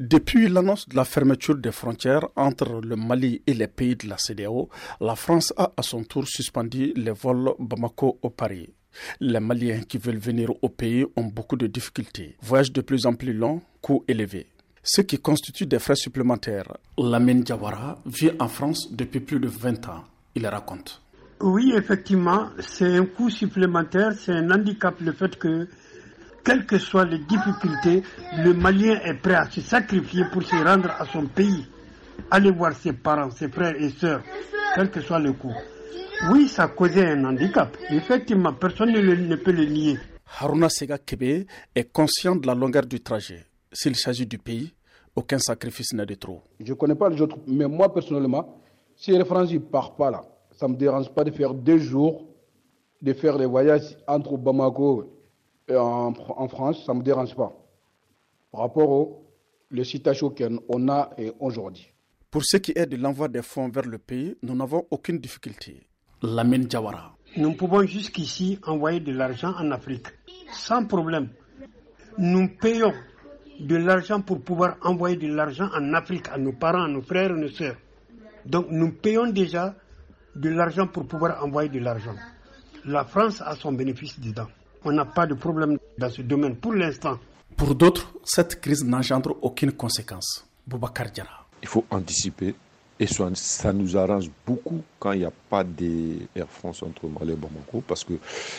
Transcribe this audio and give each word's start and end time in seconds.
Depuis 0.00 0.48
l'annonce 0.48 0.88
de 0.88 0.94
la 0.94 1.04
fermeture 1.04 1.56
des 1.56 1.72
frontières 1.72 2.28
entre 2.36 2.80
le 2.80 2.94
Mali 2.94 3.42
et 3.48 3.52
les 3.52 3.66
pays 3.66 3.96
de 3.96 4.06
la 4.06 4.16
CDAO, 4.16 4.68
la 5.00 5.16
France 5.16 5.52
a 5.56 5.72
à 5.76 5.82
son 5.82 6.04
tour 6.04 6.24
suspendu 6.28 6.92
les 6.94 7.10
vols 7.10 7.50
Bamako 7.58 8.16
au 8.22 8.30
Paris. 8.30 8.70
Les 9.18 9.40
Maliens 9.40 9.80
qui 9.80 9.98
veulent 9.98 10.18
venir 10.18 10.50
au 10.62 10.68
pays 10.68 11.04
ont 11.16 11.24
beaucoup 11.24 11.56
de 11.56 11.66
difficultés. 11.66 12.36
Voyage 12.42 12.70
de 12.72 12.80
plus 12.80 13.06
en 13.06 13.14
plus 13.14 13.32
long, 13.32 13.60
coûts 13.82 14.04
élevés. 14.06 14.46
Ce 14.84 15.00
qui 15.00 15.18
constitue 15.18 15.66
des 15.66 15.80
frais 15.80 15.96
supplémentaires. 15.96 16.76
Lamine 16.96 17.42
Diawara 17.42 18.00
vit 18.06 18.30
en 18.38 18.46
France 18.46 18.92
depuis 18.92 19.18
plus 19.18 19.40
de 19.40 19.48
20 19.48 19.88
ans. 19.88 20.04
Il 20.36 20.46
raconte. 20.46 21.02
Oui, 21.40 21.72
effectivement, 21.76 22.50
c'est 22.60 22.96
un 22.98 23.04
coût 23.04 23.30
supplémentaire, 23.30 24.12
c'est 24.12 24.30
un 24.32 24.48
handicap 24.52 24.94
le 25.00 25.10
fait 25.10 25.36
que, 25.36 25.66
quelles 26.48 26.64
que 26.64 26.78
soient 26.78 27.04
les 27.04 27.18
difficultés, 27.18 28.02
le 28.38 28.54
Malien 28.54 28.98
est 29.04 29.12
prêt 29.20 29.34
à 29.34 29.50
se 29.50 29.60
sacrifier 29.60 30.24
pour 30.32 30.42
se 30.42 30.56
rendre 30.56 30.90
à 30.98 31.04
son 31.04 31.26
pays, 31.26 31.66
aller 32.30 32.50
voir 32.50 32.72
ses 32.74 32.94
parents, 32.94 33.30
ses 33.30 33.50
frères 33.50 33.74
et 33.78 33.90
sœurs, 33.90 34.22
quel 34.74 34.90
que 34.90 35.02
soit 35.02 35.18
le 35.18 35.34
coût. 35.34 35.52
Oui, 36.32 36.48
ça 36.48 36.68
causé 36.68 37.04
un 37.04 37.22
handicap. 37.26 37.76
Effectivement, 37.90 38.54
personne 38.54 38.92
ne, 38.92 39.36
peut 39.36 39.52
le 39.52 39.66
nier. 39.66 39.98
Haruna 40.40 40.70
Sega 40.70 40.96
Kebe 40.96 41.44
est 41.74 41.92
conscient 41.92 42.34
de 42.34 42.46
la 42.46 42.54
longueur 42.54 42.86
du 42.86 43.00
trajet. 43.00 43.44
S'il 43.70 43.94
s'agit 43.94 44.24
du 44.26 44.38
pays, 44.38 44.72
aucun 45.14 45.38
sacrifice 45.38 45.92
n'est 45.92 46.06
de 46.06 46.14
trop. 46.14 46.40
Je 46.60 46.72
ne 46.72 46.78
connais 46.78 46.94
pas 46.94 47.10
les 47.10 47.20
autres, 47.20 47.36
mais 47.46 47.68
moi 47.68 47.92
personnellement, 47.92 48.58
si 48.96 49.10
les 49.10 49.24
Français 49.26 49.52
ne 49.52 49.58
partent 49.58 49.98
pas 49.98 50.10
là, 50.10 50.24
ça 50.52 50.66
ne 50.66 50.72
me 50.72 50.78
dérange 50.78 51.10
pas 51.10 51.24
de 51.24 51.30
faire 51.30 51.52
deux 51.52 51.76
jours, 51.78 52.24
de 53.02 53.12
faire 53.12 53.36
des 53.36 53.44
voyages 53.44 53.98
entre 54.06 54.38
Bamako 54.38 55.17
et 55.68 55.76
en, 55.76 56.48
France, 56.48 56.84
ça 56.86 56.92
ne 56.94 56.98
me 56.98 57.02
dérange 57.04 57.34
pas. 57.34 57.52
Par 58.50 58.62
rapport 58.62 58.88
au 58.90 59.24
le 59.70 59.84
situation 59.84 60.30
qu'on 60.30 60.88
a 60.88 61.10
aujourd'hui. 61.40 61.92
Pour 62.30 62.42
ce 62.44 62.56
qui 62.56 62.72
est 62.74 62.86
de 62.86 62.96
l'envoi 62.96 63.28
des 63.28 63.42
fonds 63.42 63.68
vers 63.68 63.84
le 63.84 63.98
pays, 63.98 64.36
nous 64.42 64.54
n'avons 64.54 64.86
aucune 64.90 65.18
difficulté. 65.18 65.86
Lamine 66.22 66.70
Jawara. 66.70 67.14
Nous 67.36 67.52
pouvons 67.54 67.82
jusqu'ici 67.86 68.58
envoyer 68.66 69.00
de 69.00 69.12
l'argent 69.12 69.52
en 69.58 69.70
Afrique, 69.70 70.06
sans 70.52 70.86
problème. 70.86 71.28
Nous 72.16 72.48
payons 72.60 72.92
de 73.60 73.76
l'argent 73.76 74.20
pour 74.20 74.40
pouvoir 74.40 74.76
envoyer 74.82 75.16
de 75.16 75.28
l'argent 75.28 75.68
en 75.74 75.92
Afrique 75.94 76.28
à 76.32 76.38
nos 76.38 76.52
parents, 76.52 76.84
à 76.84 76.88
nos 76.88 77.02
frères 77.02 77.30
et 77.30 77.40
nos 77.40 77.48
soeurs. 77.48 77.76
Donc 78.46 78.66
nous 78.70 78.92
payons 78.92 79.30
déjà 79.30 79.74
de 80.34 80.48
l'argent 80.48 80.86
pour 80.86 81.06
pouvoir 81.06 81.44
envoyer 81.44 81.68
de 81.68 81.78
l'argent. 81.78 82.14
La 82.84 83.04
France 83.04 83.42
a 83.44 83.54
son 83.54 83.72
bénéfice 83.72 84.18
dedans. 84.18 84.48
On 84.84 84.92
n'a 84.92 85.04
pas 85.04 85.26
de 85.26 85.34
problème 85.34 85.78
dans 85.98 86.10
ce 86.10 86.22
domaine 86.22 86.56
pour 86.56 86.72
l'instant. 86.74 87.18
Pour 87.56 87.74
d'autres, 87.74 88.12
cette 88.24 88.60
crise 88.60 88.84
n'engendre 88.84 89.36
aucune 89.42 89.72
conséquence. 89.72 90.46
Boubacar 90.66 91.10
Diara. 91.10 91.46
Il 91.62 91.68
faut 91.68 91.84
anticiper 91.90 92.54
et 93.00 93.06
ça, 93.06 93.72
nous 93.72 93.96
arrange 93.96 94.28
beaucoup 94.44 94.82
quand 94.98 95.12
il 95.12 95.20
n'y 95.20 95.24
a 95.24 95.30
pas 95.48 95.62
d'Air 95.62 96.48
France 96.48 96.82
entre 96.82 97.06
Mali 97.06 97.32
et 97.32 97.36
Bamako 97.36 97.82
parce 97.86 98.02
que 98.02 98.14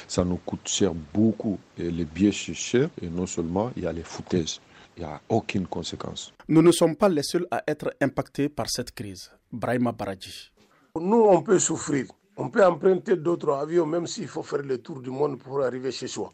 ça 0.08 0.24
nous 0.24 0.38
coûte 0.38 0.66
cher 0.68 0.94
beaucoup. 1.14 1.60
Et 1.78 1.92
les 1.92 2.06
billets 2.06 2.32
sont 2.32 2.54
chers 2.54 2.90
et 3.02 3.10
non 3.10 3.26
seulement 3.26 3.72
il 3.76 3.84
y 3.84 3.88
a 3.88 3.92
les 3.92 4.04
foutaises. 4.04 4.62
Il 4.98 5.04
n'y 5.04 5.10
a 5.10 5.20
aucune 5.28 5.68
conséquence. 5.68 6.34
Nous 6.48 6.62
ne 6.62 6.72
sommes 6.72 6.96
pas 6.96 7.10
les 7.10 7.24
seuls 7.24 7.48
à 7.52 7.64
être 7.68 7.94
impactés 8.02 8.48
par 8.50 8.70
cette 8.70 8.92
crise. 8.92 9.30
Brahima 9.52 9.92
Baradji. 9.92 10.52
Nous, 11.00 11.22
on 11.22 11.42
peut 11.42 11.60
souffrir. 11.60 12.06
On 12.42 12.50
peut 12.50 12.66
emprunter 12.66 13.18
d'autres 13.18 13.52
avions, 13.52 13.86
même 13.86 14.08
s'il 14.08 14.30
faut 14.30 14.44
faire 14.44 14.62
le 14.62 14.78
tour 14.78 15.02
du 15.02 15.10
monde 15.10 15.38
pour 15.38 15.62
arriver 15.62 15.92
chez 15.92 16.08
soi. 16.08 16.32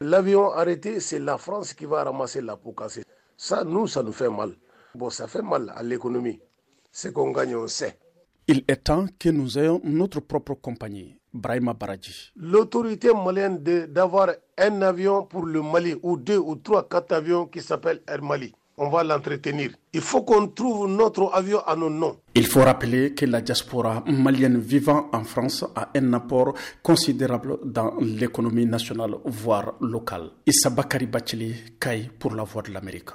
L'avion 0.00 0.52
arrêté, 0.52 1.00
c'est 1.00 1.18
la 1.18 1.36
France 1.36 1.74
qui 1.74 1.84
va 1.84 2.04
ramasser 2.04 2.40
la 2.40 2.56
peau 2.56 2.70
cassée. 2.70 3.02
Ça, 3.36 3.64
nous, 3.64 3.88
ça 3.88 4.04
nous 4.04 4.12
fait 4.12 4.30
mal. 4.30 4.54
Bon, 4.94 5.10
ça 5.10 5.26
fait 5.26 5.42
mal 5.42 5.72
à 5.74 5.82
l'économie. 5.82 6.38
Ce 6.92 7.08
qu'on 7.08 7.32
gagne, 7.32 7.56
on 7.56 7.66
sait. 7.66 7.98
Il 8.46 8.62
est 8.68 8.84
temps 8.84 9.06
que 9.18 9.30
nous 9.30 9.58
ayons 9.58 9.80
notre 9.82 10.20
propre 10.20 10.54
compagnie. 10.54 11.18
Brahima 11.34 11.74
Baradji. 11.74 12.30
L'autorité 12.36 13.12
malienne 13.12 13.58
d'avoir 13.88 14.30
un 14.56 14.82
avion 14.82 15.24
pour 15.26 15.44
le 15.44 15.60
Mali, 15.60 15.96
ou 16.04 16.16
deux 16.18 16.38
ou 16.38 16.54
trois, 16.54 16.88
quatre 16.88 17.10
avions 17.10 17.46
qui 17.46 17.62
s'appellent 17.62 18.02
Air 18.06 18.22
Mali 18.22 18.54
on 18.76 18.88
va 18.88 19.04
l'entretenir. 19.04 19.70
Il 19.92 20.00
faut 20.00 20.22
qu'on 20.22 20.48
trouve 20.48 20.88
notre 20.88 21.30
avion 21.34 21.60
à 21.66 21.76
nos 21.76 21.90
noms. 21.90 22.16
Il 22.34 22.46
faut 22.46 22.62
rappeler 22.62 23.14
que 23.14 23.26
la 23.26 23.40
diaspora 23.40 24.02
malienne 24.06 24.58
vivant 24.58 25.08
en 25.12 25.24
France 25.24 25.64
a 25.76 25.90
un 25.94 26.12
apport 26.14 26.54
considérable 26.82 27.58
dans 27.64 27.94
l'économie 28.00 28.66
nationale, 28.66 29.14
voire 29.24 29.74
locale. 29.80 30.30
Issa 30.46 30.70
Bakari 30.70 31.06
Bacheli, 31.06 31.54
Kai 31.78 32.10
pour 32.18 32.34
la 32.34 32.44
voix 32.44 32.62
de 32.62 32.72
l'Amérique. 32.72 33.10